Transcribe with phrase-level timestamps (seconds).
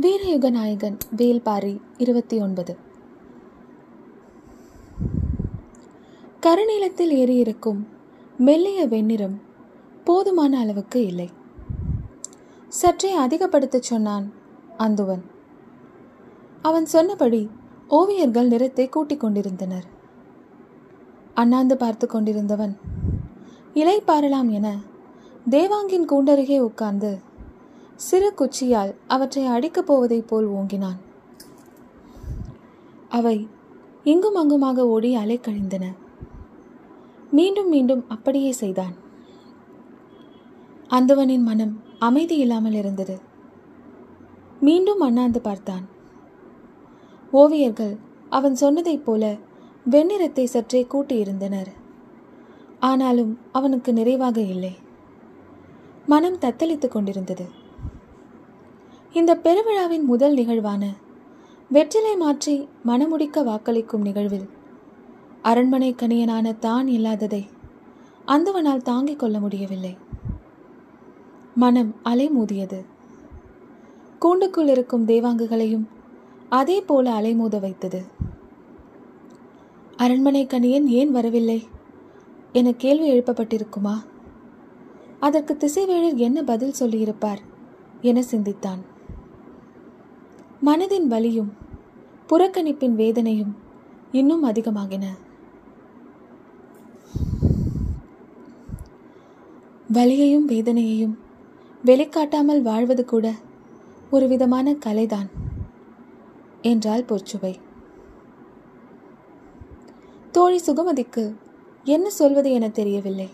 [0.00, 2.76] வீரயுக நாயகன் வேல்பாரி இருபத்தி ஒன்பது
[6.42, 7.86] கருநீளத்தில் ஏறியிருக்கும்
[8.36, 9.36] மெல்லிய வெண்ணிறம்
[10.04, 11.30] போதுமான அளவுக்கு இல்லை.
[12.68, 14.32] சற்றே அதிகப்படுத்தச் சொன்னான்
[14.78, 15.22] அந்துவன்.
[16.62, 17.50] அவன் சொன்னபடி
[17.90, 19.84] ஓவியர்கள் நிறத்தை கூட்டிக் கொண்டிருந்தனர்.
[21.34, 22.76] அண்ணாந்து பார்த்து கொண்டிருந்தவன்
[23.74, 24.76] இலை பாரலாம் என
[25.50, 27.23] தேவாங்கின் கூண்டருகே உட்கார்ந்து
[27.96, 30.98] சிறு குச்சியால் அவற்றை அடிக்கப் போவதைப் போல் ஓங்கினான்.
[33.08, 33.48] அவை
[34.04, 35.84] இங்கும் அங்குமாக ஓடி அலைக்கழிந்தன
[37.30, 38.94] மீண்டும் மீண்டும் அப்படியே செய்தான்.
[40.88, 43.20] அந்தவனின் மனம் அமைதி இல்லாமல் இருந்தது.
[44.60, 45.88] மீண்டும் அண்ணாந்து பார்த்தான்.
[47.32, 49.36] ஓவியர்கள் அவன் சொன்னதைப் போல
[49.90, 51.72] வெண்ணிறத்தை சற்றே கூட்டியிருந்தனர்
[52.80, 54.72] ஆனாலும் அவனுக்கு நிறைவாக இல்லை.
[56.06, 57.62] மனம் தத்தளித்துக் கொண்டிருந்தது.
[59.18, 60.92] இந்த பெருவிழாவின் முதல் நிகழ்வான
[61.70, 64.48] வெற்றிலை மாற்றி மணமுடிக்க வாக்களிக்கும் நிகழ்வில்
[65.42, 67.46] அரண்மனை கணியனான தான் இல்லாததை
[68.26, 69.96] அந்தவனால் தாங்கிக் கொள்ள முடியவில்லை.
[71.54, 72.84] மனம் அலைமோதியது.
[74.20, 75.86] கூண்டுக்குள் இருக்கும் தேவாங்குகளையும்
[76.48, 78.04] அதே போல அலைமோத வைத்தது.
[79.96, 81.66] அரண்மனை கணியன் ஏன் வரவில்லை
[82.52, 83.94] என கேள்வி எழுப்பப்பட்டிருக்குமா?
[85.20, 87.38] அதற்கு திசைவேழர் என்ன பதில் சொல்லியிருப்பார்
[88.00, 88.92] என சிந்தித்தான்.
[90.62, 91.50] மனதின் வலியும்
[92.26, 93.52] புறக்கணிப்பின் வேதனையும்
[94.12, 95.04] இன்னும் அதிகமாகின.
[99.92, 101.14] வலியையும் வேதனையையும்
[101.84, 103.26] வெளிக்காட்டாமல் வாழ்வது கூட
[104.10, 105.28] ஒரு விதமான கலைதான்
[106.62, 107.52] என்றாள் பொற்சுவை
[110.32, 111.24] தோழி சுகமதிக்கு
[111.84, 113.28] என்ன சொல்வது என தெரியவில்லை.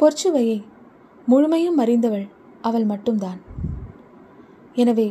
[0.00, 0.58] பொற்சுவையை
[1.26, 2.26] முழுமையும் அறிந்தவள்
[2.62, 3.40] அவள் மட்டும்தான்.
[4.74, 5.08] எனவே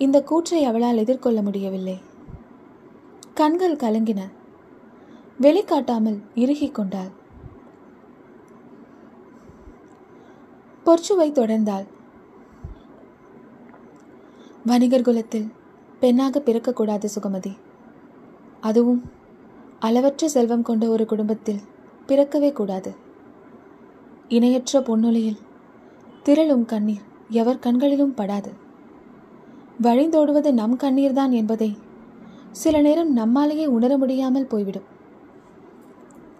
[0.00, 2.00] இந்த கூற்றை அவளால் எதிர்கொள்ள முடியவில்லை.
[3.34, 4.20] கண்கள் கலங்கின.
[5.38, 7.08] வெளிக்காட்டாமல் இறுகிக் கொண்டாள்.
[10.84, 11.86] பொற்சுவை தொடர்ந்தாள்.
[14.64, 15.52] வணிகர் குலத்தில்
[16.00, 17.56] பெண்ணாக பிறக்கக்கூடாது சுகமதி.
[18.60, 19.02] அதுவும்
[19.80, 21.60] அளவற்ற செல்வம் கொண்ட ஒரு குடும்பத்தில்
[22.06, 22.94] பிறக்கவே கூடாது.
[24.28, 25.38] இணையற்ற பொன்னொழியில்
[26.24, 28.68] திரளும் கண்ணீர் எவர் கண்களிலும் படாது.
[29.82, 31.76] வழிந்தோடுவது நம் கண்ணீர்தான் என்பதை
[32.50, 34.82] சில நேரம் நம்மாலேயே உணர முடியாமல் போய்விடும்.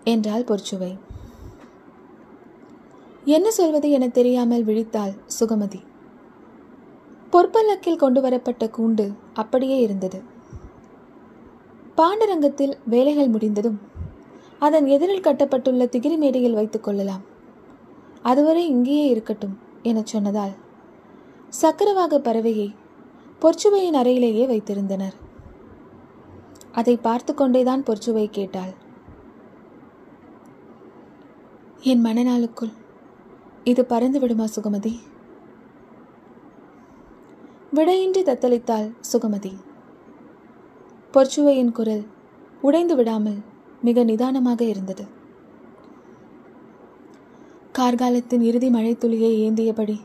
[0.04, 0.98] என்றாள் பொற்சுவை.
[3.24, 5.80] என்ன சொல்வது என தெரியாமல் விழித்தாள் சுகமதி.
[7.32, 10.22] பொற்பல்லக்கில் கொண்டு வரப்பட்ட கூண்டு அப்படியே இருந்தது.
[11.96, 13.80] பாண்டரங்கத்தில் வேலைகள் முடிந்ததும்
[14.58, 17.20] அதன் எதிரில் கட்டப்பட்டுள்ள திகிரி மேடையில் வைத்துக் கொள்ளலாம்.
[18.22, 20.54] அதுவரை இங்கேயே இருக்கட்டும் எனச் சொன்னதால்
[21.48, 22.74] சக்கரவாக பறவையை
[23.42, 25.16] பொற்சுவையின் அறையிலேயே வைத்திருந்தனர்.
[26.72, 28.72] அதை பார்த்து கொண்டேதான் பொற்சுவை கேட்டாள்.
[31.80, 32.72] என் மனநாளுக்குள்
[33.64, 34.92] இது பறந்து விடுமா சுகமதி?
[37.74, 39.52] விடையின்றி தத்தளித்தாள் சுகமதி.
[41.14, 42.04] பொற்சுவையின் குரல்
[42.60, 43.38] உடைந்து விடாமல்
[43.82, 45.06] மிக நிதானமாக இருந்தது.
[47.78, 49.96] கார்காலத்தின் இறுதி மழைத்துளியை ஏந்தியபடி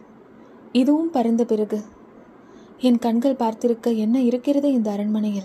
[0.72, 1.79] இதுவும் பறந்த பிறகு
[2.78, 5.44] என் கண்கள் பார்த்திருக்க என்ன இருக்கிறது இந்த அரண்மனையில்?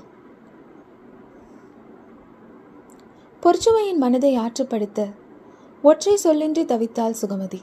[3.43, 5.11] பொற்சுவையின் மனதை ஆற்றுப்படுத்த
[5.83, 7.61] ஒற்றை சொல்லின்றி தவித்தாள் சுகமதி.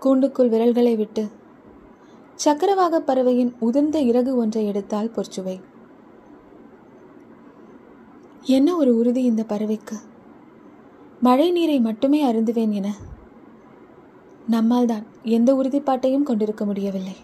[0.00, 1.28] கூண்டுக்குள் விரல்களை விட்டு
[2.34, 5.60] சக்கரவாக பறவையின் உதிர்ந்த இறகு ஒன்றை எடுத்தாள் பொற்சுவை.
[8.42, 9.96] என்ன ஒரு உறுதி இந்த பறவைக்கு?
[11.20, 12.94] மழை நீரை மட்டுமே அருந்துவேன் என
[14.50, 17.16] நம்மால்தான் எந்த உறுதிப்பாட்டையும் கொண்டிருக்க முடியவில்லை.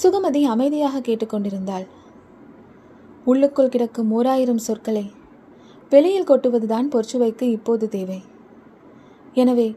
[0.00, 1.86] சுகமதி அமைதியாக கேட்டுக்கொண்டிருந்தாள்.
[3.24, 5.04] உள்ளுக்குள் கிடக்கும் ஓராயிரம் சொற்களை
[5.90, 8.20] வெளியில் கொட்டுவதுதான் பொற்சுவைக்கு இப்போது தேவை.
[9.34, 9.68] எனவே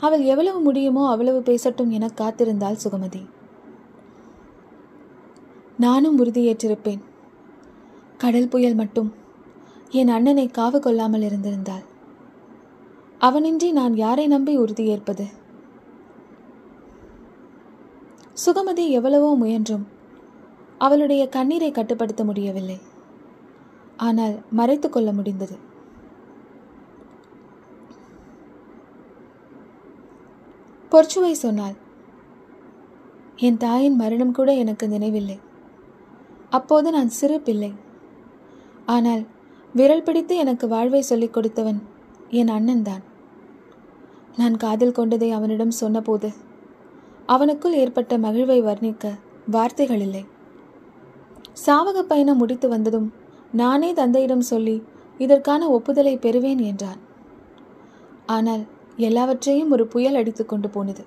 [0.00, 3.22] அவள் எவ்வளவு முடியுமோ அவ்வளவு பேசட்டும் என காத்திருந்தாள் சுகமதி.
[5.76, 7.02] நானும் உறுதியேற்றிருப்பேன்.
[8.16, 9.10] கடல் புயல் மட்டும்
[9.90, 11.84] என் அண்ணனை காவு கொள்ளாமல் இருந்திருந்தாள்.
[13.20, 15.26] அவனின்றி நான் யாரை நம்பி உறுதியேற்பது?
[18.36, 19.84] சுகமதி எவ்வளவோ முயன்றும்
[20.78, 22.78] அவளுடைய கண்ணீரை கட்டுப்படுத்த முடியவில்லை.
[23.96, 25.56] ஆனால் மறைத்து கொள்ள முடிந்தது.
[30.92, 31.76] பொற்சுவை சொன்னாள்
[33.36, 35.38] என் தாயின் மரணம் கூட எனக்கு நினைவில்லை.
[36.50, 37.72] அப்போது நான் சிறு பிள்ளை.
[38.86, 39.22] ஆனால்
[39.74, 41.80] விரல் பிடித்து எனக்கு வாழ்வை சொல்லிக் கொடுத்தவன்
[42.40, 43.02] என் அண்ணன்தான்.
[44.36, 46.30] நான் காதல் கொண்டதை அவனிடம் சொன்னபோது
[47.26, 49.18] அவனுக்குள் ஏற்பட்ட மகிழ்வை வர்ணிக்க
[49.50, 50.24] வார்த்தைகள் இல்லை
[51.66, 53.12] சாவக பயணம் முடித்து வந்ததும்
[53.52, 54.82] நானே தந்தையிடம் சொல்லி
[55.18, 57.00] இதற்கான ஒப்புதலை பெறுவேன் என்றான்.
[58.26, 58.62] ஆனால்
[58.96, 61.04] எல்லாவற்றையும் ஒரு புயல் அடித்து கொண்டு போனது.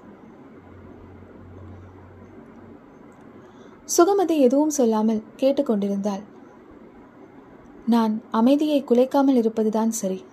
[3.97, 6.23] சுகமதி எதுவும் சொல்லாமல் கேட்டுக்கொண்டிருந்தாள்
[7.85, 10.23] நான் அமைதியை குலைக்காமல் இருப்பதுதான் சரி.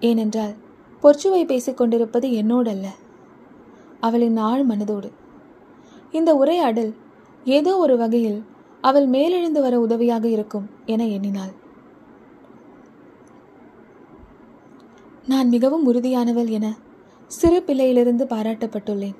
[0.00, 0.54] ஏனென்றால்
[1.02, 2.88] பொற்சுவை பேசிக் கொண்டிருப்பது என்னோடல்ல.
[4.02, 5.10] அவளின் ஆழ் மனதோடு.
[6.12, 6.94] இந்த உரையாடல்
[7.44, 8.40] ஏதோ ஒரு வகையில்
[8.80, 11.52] அவள் மேலெழுந்து வர உதவியாக இருக்கும் என எண்ணினாள்.
[15.26, 16.66] நான் மிகவும் உறுதியானவள் என
[17.26, 19.18] சிறு பிள்ளையிலிருந்து பாராட்டப்பட்டுள்ளேன்.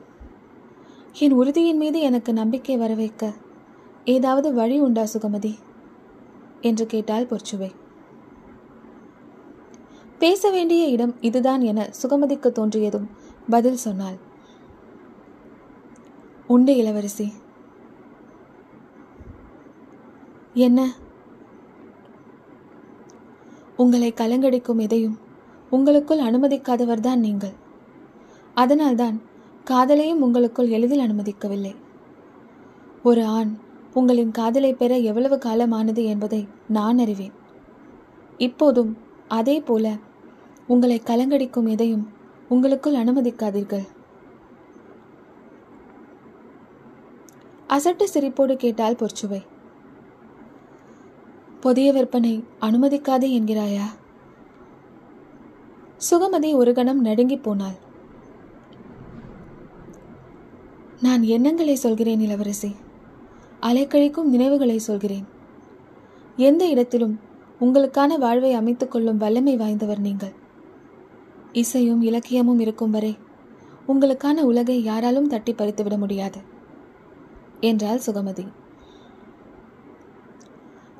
[1.18, 3.32] என் உறுதியின் மீது எனக்கு நம்பிக்கை வர வைக்க
[4.04, 5.54] ஏதாவது வழி உண்டா சுகமதி?
[6.60, 7.70] என்று கேட்டாள் பொற்சுவை.
[10.18, 13.08] பேச வேண்டிய இடம் இதுதான் என சுகமதிக்கு தோன்றியதும்
[13.50, 14.30] பதில் சொன்னாள்.
[16.52, 17.32] உண்டு இளவரசி.
[20.54, 20.92] என்ன?
[23.76, 25.18] உங்களை கலங்கடிக்கும் எதையும்
[25.70, 27.54] உங்களுக்குள் அனுமதிக்காதவர்தான் நீங்கள்.
[28.54, 29.20] அதனால்தான்
[29.70, 31.74] காதலையும் உங்களுக்குள் எளிதில் அனுமதிக்கவில்லை.
[33.02, 33.56] ஒரு ஆண்
[33.94, 37.32] உங்களின் காதலை பெற எவ்வளவு காலமானது என்பதை நான் அறிவேன்.
[38.38, 38.96] இப்போதும்
[39.28, 39.96] அதே போல
[40.66, 42.08] உங்களை கலங்கடிக்கும் எதையும்
[42.48, 43.86] உங்களுக்குள் அனுமதிக்காதீர்கள்.
[47.72, 49.42] அசட்டு சிரிப்போடு கேட்டால் பொற்சுவை.
[51.60, 53.84] புதிய விற்பனை அனுமதிக்காதே என்கிறாயா?
[56.10, 57.78] சுகமதி ஒரு கணம் நடுங்கி போனாள்.
[61.00, 62.74] நான் எண்ணங்களை சொல்கிறேன் இளவரசி.
[63.60, 65.26] அலைக்கழிக்கும் நினைவுகளை சொல்கிறேன்.
[66.36, 67.20] எந்த இடத்திலும்
[67.60, 70.32] உங்களுக்கான வாழ்வை அமைத்துக் கொள்ளும் வல்லமை வாய்ந்தவர் நீங்கள்.
[71.52, 73.18] இசையும் இலக்கியமும் இருக்கும் வரை
[73.88, 76.51] உங்களுக்கான உலகை யாராலும் தட்டி பறித்துவிட முடியாது.
[77.62, 78.44] என்றாள் சுகமதி.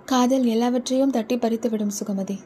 [0.05, 2.37] காதல் எல்லாவற்றையும் தட்டி பறித்துவிடும் சுகமதி.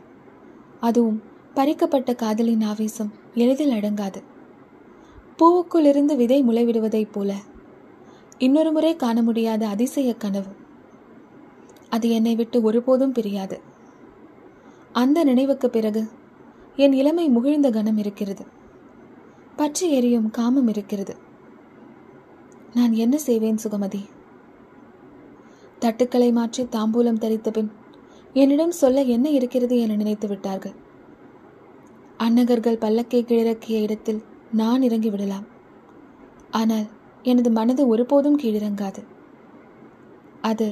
[0.81, 1.23] அதுவும்
[1.55, 4.21] பறிக்கப்பட்ட காதலின் ஆவேசம் எளிதில் அடங்காது.
[5.39, 7.35] பூவுக்குள் இருந்து விதை முளைவிடுவதைப் போல
[8.39, 10.53] இன்னொரு முறை காண முடியாத அதிசய கனவு.
[11.91, 13.61] அது என்னை விட்டு ஒருபோதும் பிரியாது.
[14.93, 16.03] அந்த நினைவுக்கு பிறகு
[16.77, 18.45] என் இளமை முகிழ்ந்த கணம் இருக்கிறது.
[19.57, 21.17] பற்றி எரியும் காமம் இருக்கிறது.
[22.77, 24.01] நான் என்ன செய்வேன் சுகமதி?
[25.79, 27.71] தட்டுக்களை மாற்றி தாம்பூலம் தரித்த பின்
[28.35, 30.75] என்னிடம் சொல்ல என்ன இருக்கிறது என நினைத்து விட்டார்கள்.
[32.17, 34.21] அன்னகர்கள் பல்லக்கை கீழிறக்கிய இடத்தில்
[34.53, 35.47] நான் இறங்கி விடலாம்.
[36.51, 36.87] ஆனால்
[37.23, 39.05] எனது மனது ஒருபோதும் கீழிறங்காது.
[40.41, 40.69] அது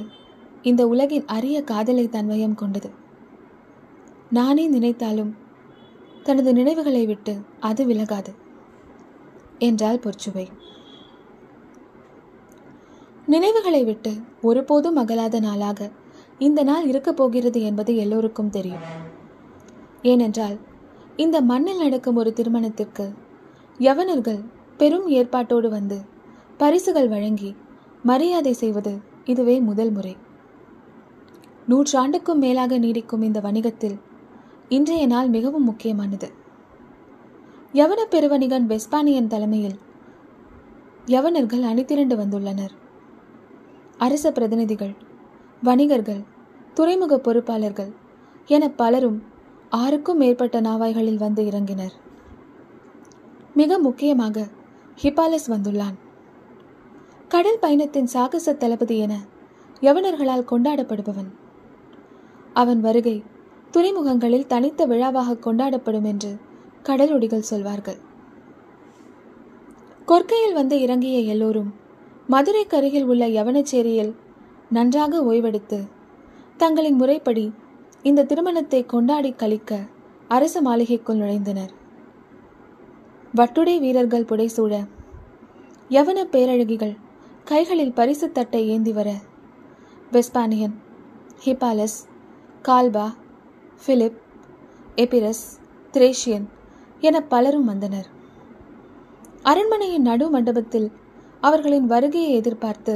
[0.61, 2.89] இந்த உலகின் அரிய காதலை தன்வயம் கொண்டது.
[4.29, 5.33] நானே நினைத்தாலும்
[6.23, 8.31] தனது நினைவுகளை விட்டு அது விலகாது.
[9.59, 10.47] என்றாள் பொற்சுவை.
[13.27, 14.11] நினைவுகளை விட்டு
[14.41, 15.89] ஒருபோதும் அகலாத நாளாக
[16.39, 18.83] இந்த நாள் இருக்கப் போகிறது என்பது எல்லோருக்கும் தெரியும்.
[20.01, 20.57] ஏனென்றால்
[21.15, 23.13] இந்த மண்ணில் நடக்கும் ஒரு திருமணத்திற்கு
[23.79, 24.41] யவனர்கள்
[24.77, 26.01] பெரும் ஏற்பாட்டோடு வந்து
[26.57, 27.55] பரிசுகள் வழங்கி
[28.03, 30.17] மரியாதை செய்வது இதுவே முதல் முறை.
[31.69, 33.99] நூற்றாண்டுக்கும் மேலாக நீடிக்கும் இந்த வணிகத்தில்
[34.69, 36.31] இன்றைய நாள் மிகவும் முக்கியமானது.
[37.73, 39.77] யவன பெருவணிகன் வெஸ்பானியன் தலைமையில்
[41.05, 42.75] யவனர்கள் அணிதிரண்டு வந்துள்ளனர்.
[43.97, 44.93] அரச பிரதிநிதிகள்
[45.61, 46.23] வணிகர்கள்
[46.73, 47.91] துறைமுக பொறுப்பாளர்கள்
[48.45, 49.23] என பலரும்
[49.69, 51.91] ஆறுக்கும் மேற்பட்ட நாவாய்களில் வந்து இறங்கினர்.
[53.53, 54.47] மிக முக்கியமாக
[55.03, 55.93] ஹிபாலஸ் வந்துள்ளான்.
[57.27, 59.19] கடல் பயணத்தின் சாகச தளபதி என
[59.81, 61.29] யவனர்களால் கொண்டாடப்படுபவன்.
[62.53, 63.23] அவன் வருகை
[63.71, 66.37] துறைமுகங்களில் தனித்த விழாவாக கொண்டாடப்படும் என்று
[66.83, 67.97] கடலொடிகள் சொல்வார்கள்.
[70.05, 71.73] கொற்கையில் வந்து இறங்கிய எல்லோரும்
[72.27, 74.13] மதுரைக்கு அருகில் உள்ள யவனச்சேரியில்
[74.69, 75.79] நன்றாக ஓய்வெடுத்து
[76.57, 77.53] தங்களின் முறைப்படி
[78.03, 79.79] இந்த திருமணத்தை கொண்டாடி கழிக்க
[80.27, 81.71] அரச மாளிகைக்குள் நுழைந்தனர்.
[83.35, 84.73] வட்டுடை வீரர்கள் புடைசூழ
[85.89, 86.95] யவன பேரழகிகள்
[87.43, 89.09] கைகளில் பரிசு தட்டை ஏந்தி வர
[90.11, 90.75] Vespasian
[91.45, 91.99] Hippalus
[92.65, 93.07] Galba
[93.85, 94.19] Philip
[94.95, 95.45] Epirus
[95.93, 96.45] Thracian
[96.99, 98.07] என பலரும் வந்தனர்.
[99.43, 100.91] அரண்மனையின் நடு மண்டபத்தில்
[101.47, 102.93] அவர்களின் வருகையை எதிர்பார்த்து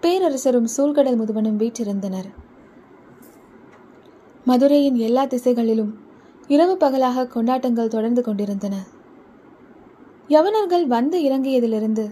[0.00, 2.28] பேரரசரும் சூழ்கடல் முதுவனும் வீற்றிருந்தனர்.
[4.46, 5.92] மதுரையின் எல்லா திசைகளிலும்
[6.48, 8.74] இரவு பகலாக கொண்டாட்டங்கள் தொடர்ந்து கொண்டிருந்தன.
[10.28, 12.04] யவனர்கள் வந்து இறங்கியதிலிருந்து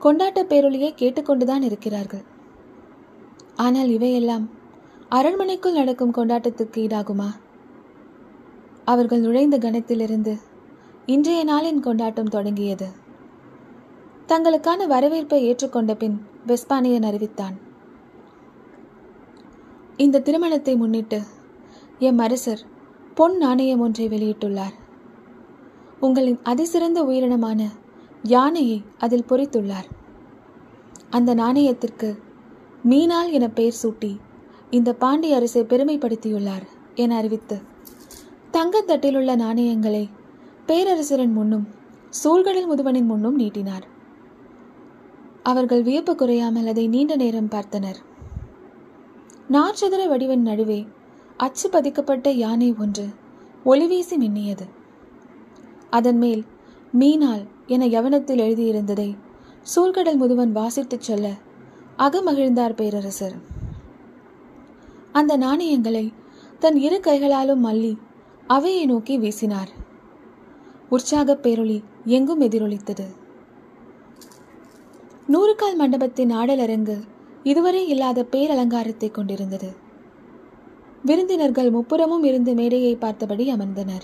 [0.00, 2.24] கொண்டாட்ட பேரொழியை கேட்டுக்கொண்டுதான் இருக்கிறார்கள்.
[3.56, 4.44] ஆனால் இவையெல்லாம்
[5.08, 7.28] அரண்மனைக்குள் நடக்கும் கொண்டாட்டத்துக்கு ஈடாகுமா?
[8.84, 10.34] அவர்கள் நுழைந்த கணத்திலிருந்து
[11.06, 12.88] இன்றைய நாளின் கொண்டாட்டம் தொடங்கியது.
[14.28, 17.56] தங்களுக்கான வரவேற்பை ஏற்றுக்கொண்ட பின் வெஸ்பானியன் அறிவித்தான்.
[19.96, 21.22] இந்த திருமணத்தை முன்னிட்டு
[21.98, 22.62] எம் அரசர்
[23.14, 24.74] பொன் நாணயம் ஒன்றை வெளியிட்டுள்ளார்.
[26.00, 27.68] உங்களின் அதிசிறந்த உயிரினமான
[28.22, 29.88] யானையை அதில் பொறித்துள்ளார்.
[31.10, 32.18] அந்த நாணயத்திற்கு
[32.88, 34.16] மீனால் என பெயர் சூட்டி
[34.70, 36.64] இந்த பாண்டிய அரசை பெருமைப்படுத்தியுள்ளார்
[36.94, 37.56] என அறிவித்து
[38.52, 40.08] தங்கத்தட்டிலுள்ள நாணயங்களை
[40.66, 41.66] பேரரசரின் முன்னும்
[42.24, 43.92] சூழ்கடல் முதுவனின் முன்னும் நீட்டினார்.
[45.44, 47.96] அவர்கள் வியப்பு குறையாமல் அதை நீண்ட நேரம் பார்த்தனர்.
[49.50, 50.86] நாற்சதுர வடிவின் நடுவே
[51.36, 53.06] அச்சு பதிக்கப்பட்ட யானை ஒன்று
[53.64, 54.68] ஒளிவீசி மின்னியது.
[55.90, 56.44] அதன் மேல்
[56.98, 59.16] மீனால் என யவனத்தில் எழுதியிருந்ததை
[59.76, 61.32] சூழ்கடல் முதுவன் வாசித்துச் சொல்ல
[61.98, 63.34] அகமகிழ்ந்தார் பேரரசர்.
[65.12, 66.12] அந்த நாணயங்களை
[66.58, 67.96] தன் இரு கைகளாலும் மல்லி
[68.46, 69.68] அவையை நோக்கி வீசினார்.
[70.88, 73.22] உற்சாகப் பேரொளி எங்கும் எதிரொலித்தது.
[75.32, 76.98] நூறுகால் மண்டபத்தின் ஆடலரங்கு
[77.42, 79.72] இதுவரை இல்லாத பேரலங்காரத்தை கொண்டிருந்தது.
[81.04, 84.02] விருந்தினர்கள் முப்புறமும் இருந்து மேடையை பார்த்தபடி அமர்ந்தனர்.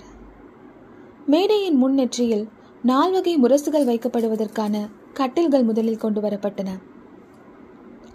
[1.26, 2.48] மேடையின் முன்னெற்றியில்
[2.82, 6.68] நால்வகை முரசுகள் வைக்கப்படுவதற்கான கட்டில்கள் முதலில் கொண்டு வரப்பட்டன.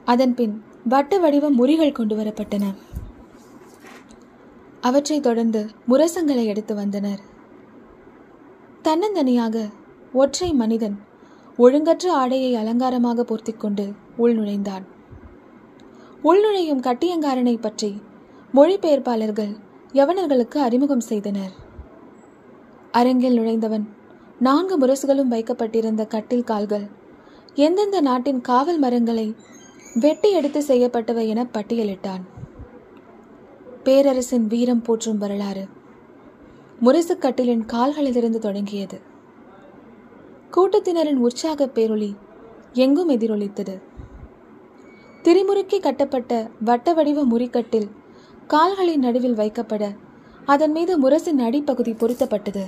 [0.05, 2.75] அதன்பின் வட்ட வடிவ முறிகள் கொண்டு வரப்பட்டன.
[4.81, 7.19] அவற்றைத் தொடர்ந்து முரசங்களை எடுத்து வந்தனர்.
[8.83, 9.69] தன்னந்தனியாக
[10.13, 10.99] ஒற்றை மனிதன்
[11.57, 13.85] ஒழுங்கற்ற ஆடையை அலங்காரமாக போர்த்திக்கொண்டு
[14.17, 14.85] உள்நுழைந்தான்
[16.23, 18.01] உள்நுழையும் கட்டியங்காரனை பற்றி
[18.53, 19.53] மொழிபெயர்ப்பாளர்கள்
[19.93, 21.53] யவனர்களுக்கு அறிமுகம் செய்தனர்.
[22.91, 23.85] அரங்கில் நுழைந்தவன்
[24.39, 26.85] நான்கு முரசுகளும் வைக்கப்பட்டிருந்த கட்டில் கால்கள்
[27.55, 29.27] எந்தெந்த நாட்டின் காவல் மரங்களை
[29.95, 32.23] வெட்டி எடுத்து செய்யப்பட்டவை என பட்டியலிட்டான்.
[33.83, 35.65] பேரரசின் வீரம் போற்றும் வரலாறு
[36.83, 38.97] முரசுக்கட்டிலின் கால்களிலிருந்து தொடங்கியது.
[40.55, 42.09] கூட்டத்தினரின் உற்சாக பேரொளி
[42.73, 43.75] எங்கும் எதிரொலித்தது.
[45.23, 47.87] திரிமுறுக்கி கட்டப்பட்ட வட்ட வடிவ முறிக்கட்டில்
[48.47, 49.83] கால்களின் நடுவில் வைக்கப்பட
[50.45, 52.65] அதன் மீது முரசின் அடிப்பகுதி பொருத்தப்பட்டது.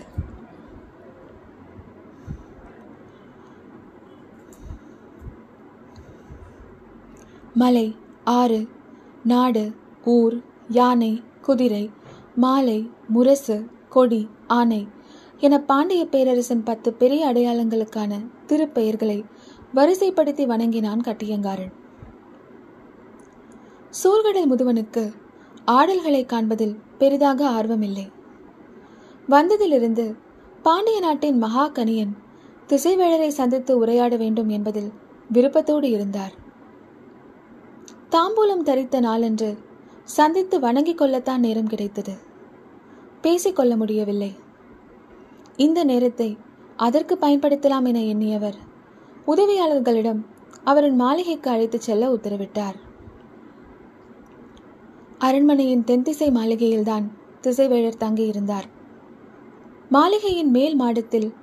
[7.53, 8.67] மலை ஆறு
[9.23, 9.63] நாடு
[10.03, 10.35] ஊர்
[10.67, 11.85] யானை குதிரை
[12.35, 12.79] மாலை
[13.13, 13.57] முரசு
[13.89, 14.87] கொடி ஆனை
[15.37, 19.23] என பாண்டிய பேரரசன் பத்து பெரிய அடையாளங்களுக்கான திருப்பெயர்களை
[19.75, 21.71] வரிசைப்படுத்தி வணங்கினான் கட்டியங்காரன்.
[24.03, 25.13] சூழ்கடல் முதுவனுக்கு
[25.65, 28.11] ஆடல்களை காண்பதில் பெரிதாக ஆர்வமில்லை.
[29.29, 30.15] வந்ததிலிருந்து
[30.61, 32.17] பாண்டிய நாட்டின் மகா கணியன்
[32.67, 34.91] திசைவேழரை சந்தித்து உரையாட வேண்டும் என்பதில்
[35.31, 36.33] விருப்பத்தோடு இருந்தார்.
[38.11, 39.57] தாம்பூலம் தரித்த நாளன்று
[40.03, 42.13] சந்தித்து வணங்கிக் கொள்ளத்தான் நேரம் கிடைத்தது.
[43.21, 44.45] பேசிக்கொள்ள முடியவில்லை.
[45.57, 46.37] இந்த நேரத்தை
[46.75, 48.57] அதற்கு பயன்படுத்தலாம் என எண்ணியவர்.
[49.27, 50.25] உதவியாளர்களிடம்
[50.63, 52.75] அவரின் மாளிகைக்கு அழைத்துச் செல்ல உத்தரவிட்டார்.
[55.17, 57.03] அரண்மனையின் தென்திசை மாளிகையில்தான்
[57.41, 58.67] திசைவேழர் தங்கியிருந்தார்.
[59.89, 61.33] மாளிகையின் மேல் மாடத்தில்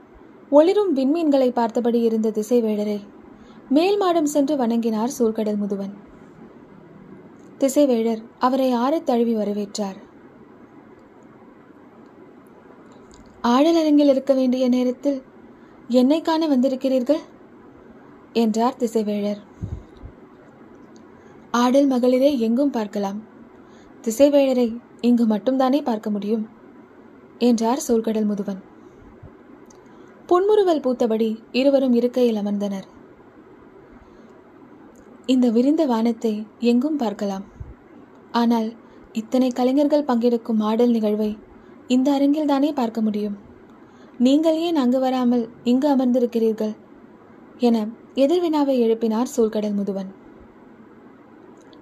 [0.51, 3.01] ஒளிரும் விண்மீன்களை பார்த்தபடி இருந்த திசைவேழரை
[3.69, 5.95] மேல் மாடம் சென்று வணங்கினார் சூழ்கடல் முதுவன்.
[7.59, 10.04] திசைவேழர் அவரை ஆறு தழுவி வரவேற்றார்.
[13.45, 15.23] ஆடலரங்கில் இருக்க வேண்டிய நேரத்தில்
[15.89, 17.23] என்னை காண வந்திருக்கிறீர்கள்?
[18.33, 19.41] என்றார் திசைவேழர்.
[21.51, 23.19] ஆடல் மகளிரை எங்கும் பார்க்கலாம்.
[24.03, 26.49] திசைவேழரை இங்கு மட்டும்தானே பார்க்க முடியும்?
[27.39, 28.61] என்றார் சோல்கடல் முதுவன்.
[30.27, 32.87] புன்முறுவல் பூத்தபடி இருவரும் இருக்கையில் அமர்ந்தனர்.
[35.27, 37.45] இந்த விரிந்த வானத்தை எங்கும் பார்க்கலாம்.
[38.33, 38.69] ஆனால்
[39.13, 41.39] இத்தனை கலைஞர்கள் பங்கெடுக்கும் ஆடல் நிகழ்வை
[41.89, 43.37] இந்த அரங்கில் தானே பார்க்க முடியும்?
[44.19, 46.75] நீங்கள் ஏன் அங்கு வராமல் இங்கு அமர்ந்திருக்கிறீர்கள்?
[47.59, 50.11] என எதிர்வினாவை எழுப்பினார் சூழ்கடல் முதுவன்.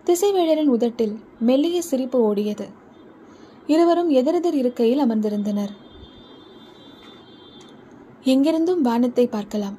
[0.05, 2.67] திசைவேழரின் உதட்டில் மெல்லிய சிரிப்பு ஓடியது.
[3.67, 5.73] இருவரும் எதிரெதிர் இருக்கையில் அமர்ந்திருந்தனர்.
[8.25, 9.79] எங்கிருந்தும் வானத்தை பார்க்கலாம்.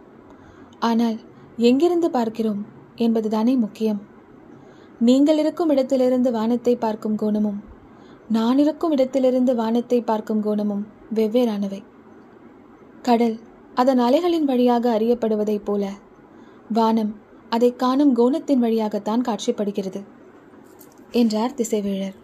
[0.79, 1.17] ஆனால்
[1.57, 2.65] எங்கிருந்து பார்க்கிறோம்
[2.95, 4.01] என்பதுதானே முக்கியம்.
[4.99, 7.61] நீங்கள் இருக்கும் இடத்திலிருந்து வானத்தை பார்க்கும் கோணமும்
[8.35, 10.83] நான் இருக்கும் இடத்திலிருந்து வானத்தை பார்க்கும் கோணமும்
[11.15, 11.79] வெவ்வேறானவை.
[13.01, 13.35] கடல்
[13.75, 15.83] அதன் அலைகளின் வழியாக அறியப்படுவதைப் போல
[16.69, 17.11] வானம்
[17.49, 20.01] அதை காணும் கோணத்தின் வழியாகத்தான் காட்சிப்படுகிறது
[21.11, 22.15] என்றார் திசைவேழர்.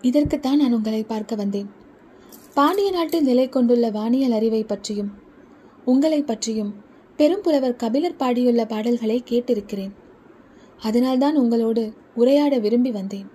[0.00, 1.70] இதற்குத்தான் நான் உங்களை பார்க்க வந்தேன்.
[2.54, 5.12] பாண்டிய நாட்டில் நிலை கொண்டுள்ள வானியல் அறிவை பற்றியும்
[5.84, 6.74] உங்களை பற்றியும்
[7.18, 9.94] பெரும் புலவர் கபிலர் பாடியுள்ள பாடல்களை கேட்டிருக்கிறேன்.
[10.80, 11.84] அதனால்தான் உங்களோடு
[12.14, 13.28] உரையாட விரும்பி வந்தேன்.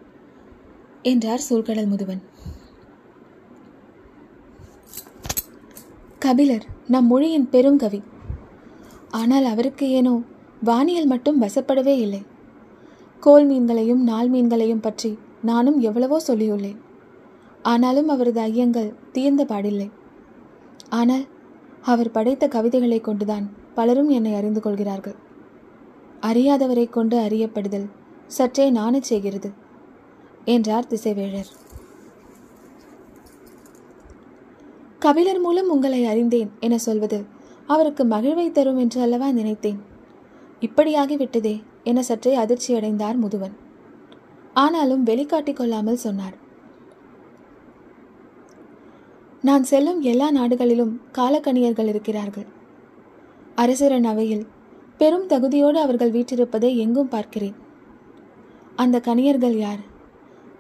[1.10, 2.20] என்றார் சூழ்கடல் முதுவன்.
[6.20, 8.02] கபிலர் நம் மொழியின் பெருங்கவி.
[9.20, 10.14] ஆனால் அவருக்கு ஏனோ
[10.64, 12.22] வானியல் மட்டும் வசப்படவே இல்லை.
[13.24, 16.80] கோல் மீன்களையும் நாள் மீன்களையும் பற்றி நானும் எவ்வளவோ சொல்லியுள்ளேன்.
[17.62, 19.90] ஆனாலும் அவரது ஐயங்கள் தீர்ந்த பாடில்லை.
[21.00, 21.26] ஆனால்
[21.92, 25.18] அவர் படைத்த கவிதைகளை கொண்டுதான் பலரும் என்னை அறிந்து கொள்கிறார்கள்.
[26.30, 27.90] அறியாதவரை கொண்டு அறியப்படுதல்
[28.38, 29.50] சற்றே நாணச் செய்கிறது.
[30.46, 31.52] என்றார் திசைவேழர்.
[35.00, 37.26] கபிலர் மூலம் உங்களை அறிந்தேன் என சொல்வது
[37.68, 39.80] அவருக்கு மகிழ்வை தரும் என்று அல்லவா நினைத்தேன்.
[40.62, 43.56] இப்படியாகிவிட்டதே என சற்றே அதிர்ச்சியடைந்தார் முதுவன்.
[44.54, 46.34] ஆனாலும் வெளிக்காட்டிக் கொள்ளாமல் சொன்னார்.
[49.42, 52.46] நான் செல்லும் எல்லா நாடுகளிலும் காலக்கணியர்கள் இருக்கிறார்கள்.
[53.56, 54.48] அரசரன் அவையில்
[54.98, 57.56] பெரும் தகுதியோடு அவர்கள் வீற்றிருப்பதை எங்கும் பார்க்கிறேன்.
[58.76, 59.90] அந்த கணியர்கள் யார்?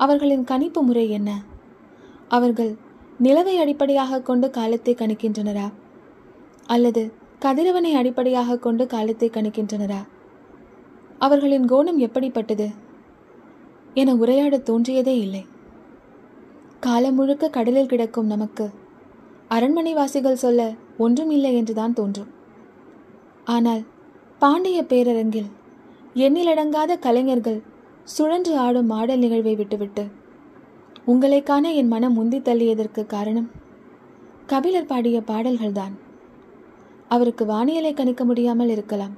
[0.01, 1.29] அவர்களின் கணிப்பு முறை என்ன?
[2.27, 2.71] அவர்கள்
[3.19, 5.67] நிலவை அடிப்படையாக கொண்டு காலத்தை கணிக்கின்றனரா?
[6.67, 7.03] அல்லது
[7.41, 10.01] கதிரவனை அடிப்படையாக கொண்டு காலத்தை கணிக்கின்றனரா?
[11.19, 12.67] அவர்களின் கோணம் எப்படிப்பட்டது?
[13.93, 15.43] என உரையாட தோன்றியதே இல்லை.
[16.79, 18.65] காலம் முழுக்க கடலில் கிடக்கும் நமக்கு
[19.49, 20.61] அரண்மனைவாசிகள் சொல்ல
[20.97, 22.31] ஒன்றும் இல்லை என்றுதான் தோன்றும்.
[23.47, 23.83] ஆனால்
[24.41, 25.49] பாண்டிய பேரரங்கில்
[26.15, 27.59] எண்ணிலடங்காத கலைஞர்கள்
[28.03, 30.03] சுழன்று ஆடும் ஆடல் நிகழ்வை விட்டுவிட்டு
[31.05, 33.49] உங்களை காண என் மனம் முந்தி தள்ளியதற்கு காரணம்
[34.45, 35.93] கபிலர் பாடிய பாடல்கள்தான்.
[37.07, 39.13] அவருக்கு வானியலை கணிக்க முடியாமல் இருக்கலாம்.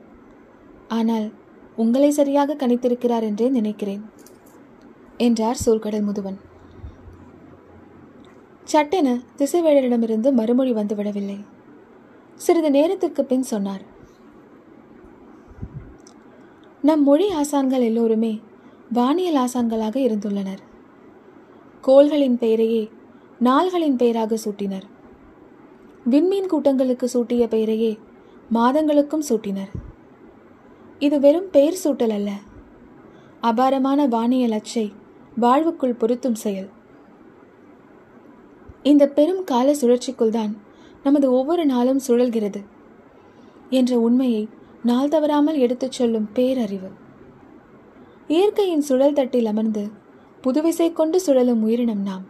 [0.87, 1.27] ஆனால்
[1.75, 4.03] உங்களை சரியாக கணித்திருக்கிறார் என்றே நினைக்கிறேன்
[5.17, 6.37] என்றார் சூழ்கடல் முதுவன்.
[8.63, 11.39] சட்டென திசைவேழரிடமிருந்து மறுமொழி வந்துவிடவில்லை.
[12.39, 13.83] சிறிது நேரத்திற்கு பின் சொன்னார்
[16.81, 18.31] நம் மொழி ஆசான்கள் எல்லோருமே
[18.93, 20.61] வானியல் ஆசான்களாக இருந்துள்ளனர்.
[21.81, 22.89] கோள்களின் பெயரையே
[23.43, 24.83] நாள்களின் பெயராக சூட்டினர்.
[26.09, 27.97] விண்மீன் கூட்டங்களுக்கு சூட்டிய பெயரையே
[28.53, 29.71] மாதங்களுக்கும் சூட்டினர்.
[30.99, 32.31] இது வெறும் பெயர் சூட்டல் அல்ல.
[33.41, 34.91] அபாரமான வானியல் அச்சை
[35.41, 36.69] வாழ்வுக்குள் பொருத்தும் செயல்.
[38.83, 40.57] இந்த பெரும் கால சுழற்சிக்குள் தான்
[41.03, 42.63] நமது ஒவ்வொரு நாளும் சுழல்கிறது
[43.69, 44.49] என்ற உண்மையை
[44.83, 47.01] நாள் தவறாமல் எடுத்துச் சொல்லும் பேரறிவு.
[48.29, 49.89] இயற்கையின் சுழல் தட்டில் அமர்ந்து
[50.43, 52.23] புதுவிசை கொண்டு சுழலும் உயிரினம் நாம்.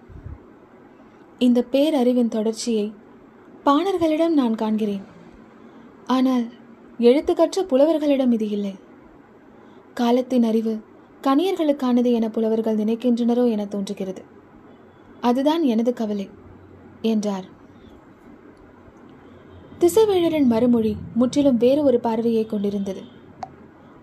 [1.40, 2.94] இந்த பேரறிவின் தொடர்ச்சியை
[3.64, 5.04] பாணர்களிடம் நான் காண்கிறேன்.
[6.06, 6.46] ஆனால்
[7.00, 8.76] எழுத்து கற்ற புலவர்களிடம் இது இல்லை.
[9.94, 10.74] காலத்தின் அறிவு
[11.22, 14.22] கணியர்களுக்கானது என புலவர்கள் நினைக்கின்றனரோ என தோன்றுகிறது.
[15.22, 16.30] அதுதான் எனது கவலை
[17.02, 17.46] என்றார்.
[19.80, 23.13] திசைவேழரின் மறுமொழி முற்றிலும் வேறு ஒரு பார்வையை கொண்டிருந்தது.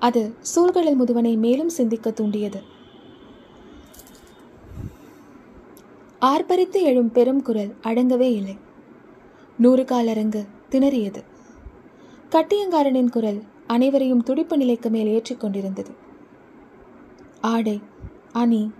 [0.01, 2.63] அது சூழ்கடல் முதுவனை மேலும் சிந்திக்க தூண்டியது.
[6.21, 8.57] ஆர்ப்பரித்து எழும் பெரும் குரல் அடங்கவே இல்லை.
[9.59, 11.23] நூறு காலரங்கு திணறியது.
[12.31, 15.91] கட்டியங்காரனின் குரல் அனைவரையும் துடிப்பு நிலைக்கு மேல் ஏற்றிக் கொண்டிருந்தது.
[17.41, 17.81] ஆடை
[18.33, 18.73] அணி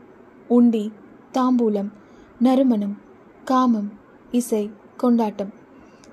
[0.49, 0.93] உண்டி
[1.33, 1.91] தாம்பூலம்
[2.39, 2.99] நறுமணம்
[3.45, 3.93] காமம்
[4.31, 5.53] இசை கொண்டாட்டம்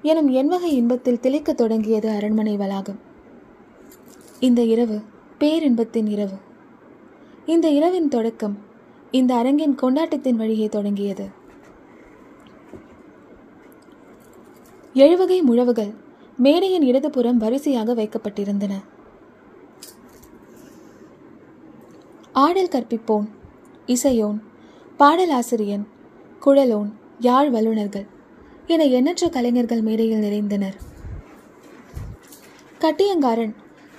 [0.01, 3.06] எனும் என்வகை இன்பத்தில் திளைக்க தொடங்கியது அரண்மனை வளாகம்.
[4.39, 5.01] இந்த இரவு
[5.39, 6.37] பேரின்பத்தின் இரவு.
[7.45, 8.57] இந்த இரவின் தொடக்கம்
[9.11, 11.27] இந்த அரங்கின் கொண்டாட்டத்தின் வழியே தொடங்கியது.
[14.93, 15.93] எழுவகை முழவுகள்
[16.37, 18.71] மேடையின் இடதுபுறம் வரிசையாக வைக்கப்பட்டிருந்தன.
[22.31, 23.27] ஆடல் கற்பிப்போன்
[23.85, 24.41] இசையோன்
[24.99, 25.87] பாடலாசிரியன்
[26.45, 28.05] குழலோன் யாழ் வல்லுநர்கள்
[28.67, 30.77] என எண்ணற்ற கலைஞர்கள் மேடையில் நிறைந்தனர்.
[32.79, 33.55] கட்டியங்காரன்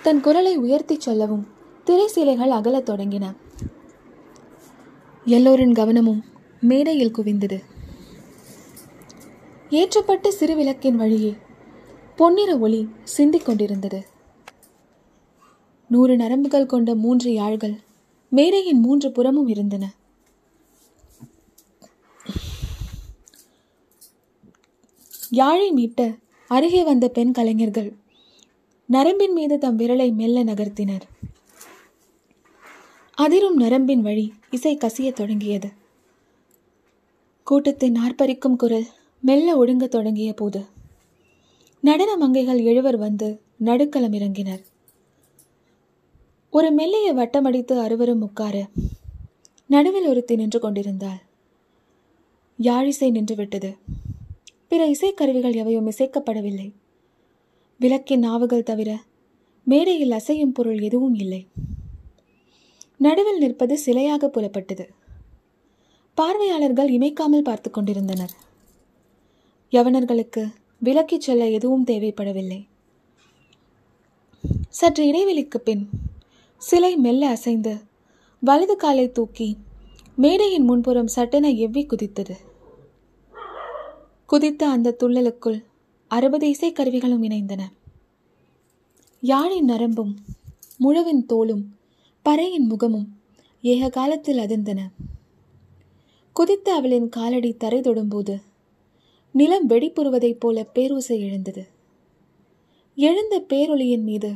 [0.09, 1.47] தன் குரலை உயர்த்திச் சொல்லவும்
[1.87, 3.37] திரைசீலைகள் அகலத் தொடங்கின.
[5.25, 6.25] எல்லோரின் கவனமும்
[6.61, 7.63] மேடையில் குவிந்தது.
[9.71, 11.37] ஏற்றப்பட்ட சிறு விளக்கின் வழியே
[12.17, 14.07] பொன்னிற ஒளி சிந்திக் கொண்டிருந்தது.
[15.89, 17.81] நூறு நரம்புகள் கொண்ட மூன்று யாழ்கள்
[18.29, 19.95] மேடையின் மூன்று புறமும் இருந்தன.
[25.31, 26.19] யாழை மீட்ட
[26.49, 27.97] அருகே வந்த பெண் கலைஞர்கள்
[28.91, 31.01] நரம்பின் மீது தம் விரலை மெல்ல நகர்த்தினர்.
[33.15, 35.69] அதிரும் நரம்பின் வழி இசை கசியத் தொடங்கியது.
[37.43, 38.87] கூட்டத்தை நாற்பறிக்கும் குரல்
[39.21, 40.65] மெல்ல ஒடுங்கத் தொடங்கிய போது
[41.81, 44.65] நடன மங்கைகள் எழுவர் வந்து நடுக்களம் இறங்கினர்.
[46.51, 48.69] ஒரு மெல்லிய வட்டமடித்து அறுவரும் உட்கார
[49.67, 51.23] நடுவில் ஒருத்தி நின்று கொண்டிருந்தாள்.
[52.63, 53.77] யாழிசை நின்றுவிட்டது
[54.69, 56.73] பிற இசைக்கருவிகள் எவையும் இசைக்கப்படவில்லை.
[57.81, 59.03] விளக்கின் நாவுகள் தவிர
[59.65, 61.47] மேடையில் அசையும் பொருள் எதுவும் இல்லை.
[62.97, 64.89] நடுவில் நிற்பது சிலையாக புலப்பட்டது.
[66.15, 68.31] பார்வையாளர்கள் இமைக்காமல் பார்த்து கொண்டிருந்தனர்.
[69.71, 70.53] யவனர்களுக்கு
[70.85, 72.67] விலக்கிச் செல்ல எதுவும் தேவைப்படவில்லை.
[74.69, 75.89] சற்று இடைவெளிக்கு பின்
[76.59, 77.77] சிலை மெல்ல அசைந்து
[78.41, 79.57] வலது காலை தூக்கி
[80.15, 82.37] மேடையின் முன்புறம் சட்டென எவ்வி குதித்தது.
[84.27, 85.67] குதித்த அந்த துள்ளலுக்குள்
[86.09, 87.63] அறுபது இசை கருவிகளும் இணைந்தன.
[89.23, 90.15] யாழின் நரம்பும்
[90.77, 91.63] முழவின் தோலும்
[92.25, 93.21] பறையின் முகமும்
[93.63, 94.81] ஏக காலத்தில் அதிர்ந்தன.
[96.33, 98.43] குதித்த அவளின் காலடி தரை தொடும்போது
[99.33, 101.67] நிலம் வெடிப்புறுவதைப் போல பேரூசை எழுந்தது.
[102.95, 104.35] எழுந்த பேரொளியின் மீது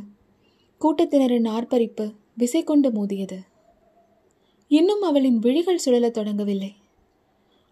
[0.80, 3.38] கூட்டத்தினரின் ஆர்ப்பரிப்பு விசை கொண்டு மோதியது.
[4.68, 6.70] இன்னும் அவளின் விழிகள் சுழலத் தொடங்கவில்லை.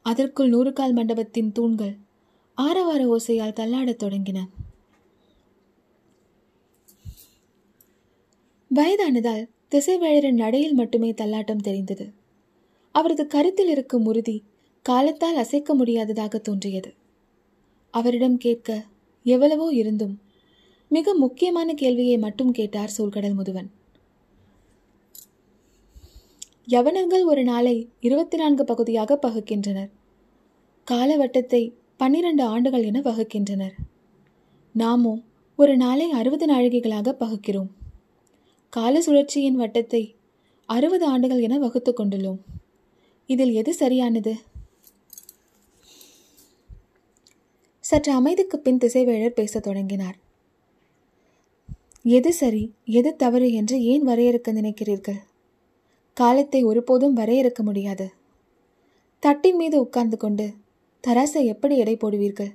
[0.02, 1.96] அதற்குள் நூறுகால் மண்டபத்தின் தூண்கள்
[2.60, 4.38] ஆரவார ஓசையால் தள்ளாடத் தொடங்கின.
[8.68, 12.12] வயதானதால் திசைவேழரின் நடையில் மட்டுமே தள்ளாட்டம் தெரிந்தது.
[12.92, 14.42] அவரது கருத்தில் இருக்கும் உறுதி
[14.82, 16.94] காலத்தால் அசைக்க முடியாததாக தோன்றியது.
[17.90, 18.84] அவரிடம் கேட்க
[19.22, 20.20] எவ்வளவோ இருந்தும்
[20.88, 23.68] மிக முக்கியமான கேள்வியை மட்டும் கேட்டார் சூழ்கடல் முதுவன்.
[26.68, 29.90] யவனர்கள் ஒரு நாளை இருபத்தி நான்கு பகுதியாக பகுக்கின்றனர்.
[30.90, 31.62] காலவட்டத்தை
[32.00, 33.74] பன்னிரண்டு ஆண்டுகள் என வகுக்கின்றனர்.
[34.74, 35.18] நாமோ
[35.56, 37.70] ஒரு நாளை அறுபது நாழிகைகளாக பகுக்கிறோம்.
[38.72, 40.14] கால சுழற்சியின் வட்டத்தை
[40.66, 42.38] அறுபது ஆண்டுகள் என வகுத்து கொண்டுள்ளோம்.
[43.26, 44.34] இதில் எது சரியானது?
[47.80, 50.16] சற்று அமைதிக்கு பின் திசைவேழர் பேசத் தொடங்கினார்.
[52.04, 55.20] எது சரி எது தவறு என்று ஏன் வரையறுக்க நினைக்கிறீர்கள்?
[56.16, 58.08] காலத்தை ஒருபோதும் வரையறுக்க முடியாது.
[59.22, 60.46] தட்டின் மீது உட்கார்ந்து கொண்டு
[61.04, 62.50] தராசை எப்படி எடை போடுவீர்கள்?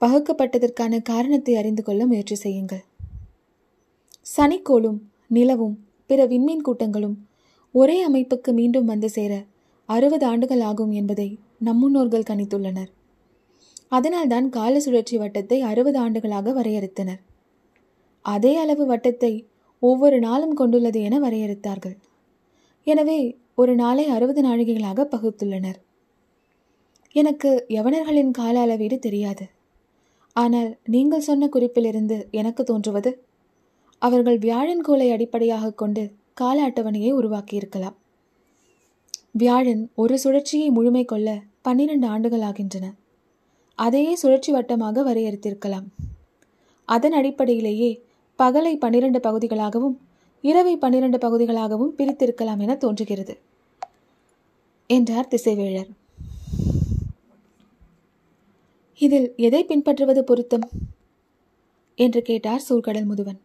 [0.00, 2.82] பகுக்கப்பட்டதற்கான காரணத்தை அறிந்து கொள்ள முயற்சி செய்யுங்கள்.
[4.36, 7.16] சனிக்கோளும் நிலவும் பிற விண்மீன் கூட்டங்களும்
[7.74, 9.32] ஒரே அமைப்புக்கு மீண்டும் வந்து சேர
[9.88, 11.28] அறுபது ஆண்டுகள் ஆகும் என்பதை
[11.64, 12.90] நம்முன்னோர்கள் கணித்துள்ளனர்.
[13.88, 17.20] அதனால்தான் கால சுழற்சி வட்டத்தை அறுபது ஆண்டுகளாக வரையறுத்தனர்.
[18.24, 19.32] அதே அளவு வட்டத்தை
[19.82, 21.96] ஒவ்வொரு நாளும் கொண்டுள்ளது என வரையறுத்தார்கள்.
[22.86, 23.18] எனவே
[23.54, 25.80] ஒரு நாளை அறுபது நாழிகைகளாக பகுத்துள்ளனர்.
[27.14, 29.44] எனக்கு யவனர்களின் கால அளவீடு தெரியாது.
[30.36, 33.10] ஆனால் நீங்கள் சொன்ன குறிப்பிலிருந்து எனக்கு தோன்றுவது
[34.02, 36.04] அவர்கள் வியாழன் கோலை அடிப்படையாக கொண்டு
[36.40, 37.96] கால அட்டவணையை உருவாக்கியிருக்கலாம்.
[39.40, 41.28] வியாழன் ஒரு சுழற்சியை முழுமை கொள்ள
[41.62, 42.86] பன்னிரண்டு ஆண்டுகள் ஆகின்றன.
[43.78, 45.86] அதையே சுழற்சி வட்டமாக வரையறுத்திருக்கலாம்.
[46.88, 47.90] அதன் அடிப்படையிலேயே
[48.38, 49.96] பகலை பன்னிரண்டு பகுதிகளாகவும்
[50.44, 53.34] இரவை பன்னிரண்டு பகுதிகளாகவும் பிரித்திருக்கலாம் என தோன்றுகிறது
[54.90, 55.90] என்றார் திசைவேழர்.
[59.04, 60.66] இதில் எதை பின்பற்றுவது பொருத்தம்?
[61.94, 63.38] என்று கேட்டார் சூழ்கடல் முதுவன்.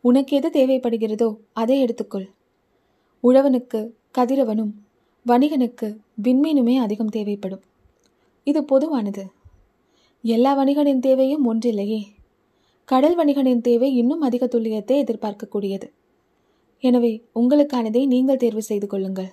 [0.00, 2.26] உனக்கு எது தேவைப்படுகிறதோ அதை எடுத்துக்கொள்.
[3.24, 3.80] உழவனுக்கு
[4.18, 4.72] கதிரவனும்
[5.26, 5.88] வணிகனுக்கு
[6.22, 7.62] விண்மீனுமே அதிகம் தேவைப்படும்.
[8.44, 9.24] இது பொதுவானது.
[10.22, 12.02] எல்லா வணிகனின் தேவையும் ஒன்றில்லையே.
[12.84, 15.88] கடல் வணிகனின் தேவை இன்னும் அதிக துல்லியத்தை எதிர்பார்க்கக்கூடியது.
[16.80, 19.30] எனவே உங்களுக்கானதை நீங்கள் தேர்வு செய்து கொள்ளுங்கள்.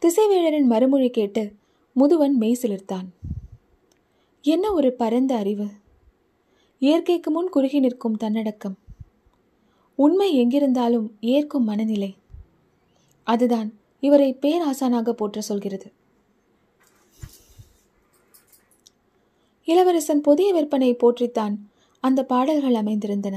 [0.00, 1.52] திசைவேழரின் மறுமொழி கேட்டு
[2.00, 3.06] முதுவன் மெய் சிலிர்த்தான்.
[4.42, 5.66] என்ன ஒரு பரந்த அறிவு?
[6.78, 8.78] இயற்கைக்கு முன் குறுகி நிற்கும் தன்னடக்கம்.
[9.94, 12.16] உண்மை எங்கிருந்தாலும் ஏற்கும் மனநிலை.
[13.24, 15.92] அதுதான் இவரை பேராசானாக போற்ற சொல்கிறது.
[19.64, 23.36] இளவரசன் புதிய விற்பனை போற்றித்தான் அந்த பாடல்கள் அமைந்திருந்தன.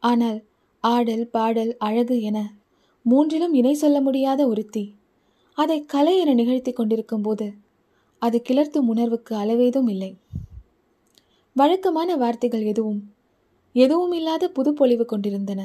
[0.00, 0.44] ஆனால்
[0.80, 2.52] ஆடல் பாடல் அழகு என
[3.10, 4.94] மூன்றிலும் இணை சொல்ல முடியாத ஒருத்தி
[5.58, 7.46] அதை கலை என நிகழ்த்தி கொண்டிருக்கும் போது
[8.18, 10.16] அது கிளர்த்தும் உணர்வுக்கு அளவேதும் இல்லை.
[11.52, 13.12] வழக்கமான வார்த்தைகள் எதுவும்
[13.72, 15.60] எதுவும் இல்லாத புதுப்பொழிவு கொண்டிருந்தன.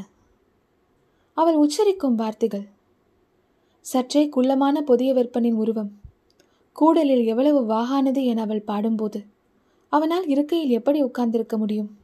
[1.34, 2.68] அவள் உச்சரிக்கும் வார்த்தைகள்
[3.82, 5.92] சற்றே குள்ளமான புதிய விற்பனின் உருவம்
[6.76, 9.26] கூடலில் எவ்வளவு வாகானது என அவள் பாடும்போது
[9.90, 11.98] அவனால் இருக்கையில் எப்படி உட்கார்ந்திருக்க முடியும்?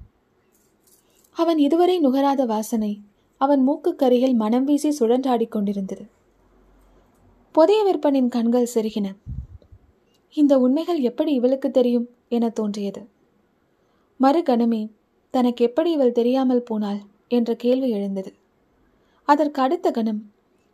[1.32, 3.02] அவன் இதுவரை நுகராத வாசனை
[3.42, 6.06] அவன் மூக்குக்கரையில் மனம் வீசி சுழன்றாடிக் கொண்டிருந்தது.
[7.56, 9.16] புதிய விற்பனின் கண்கள் செருகின.
[10.34, 13.08] இந்த உண்மைகள் எப்படி இவளுக்கு தெரியும் என தோன்றியது.
[14.20, 14.90] மறுகணமே
[15.30, 18.34] தனக்கு எப்படி இவள் தெரியாமல் போனாள் என்ற கேள்வி எழுந்தது.
[19.24, 20.32] அதற்கு அடுத்த கணம்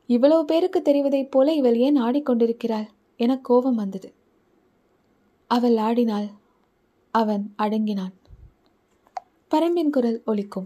[0.07, 4.13] இவ்வளவு பேருக்கு தெரிவதைப் போல இவள் ஏன் ஆடிக்கொண்டிருக்கிறாள் என கோபம் வந்தது.
[5.47, 6.27] அவள் ஆடினாள்
[7.11, 8.13] அவன் அடங்கினான்.
[9.51, 10.65] பரம்பின் குரல் ஒலிக்கும்.